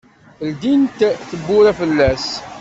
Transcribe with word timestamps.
Ldint-d 0.49 0.99
tewwura 1.29 1.71
fell-as. 1.79 2.27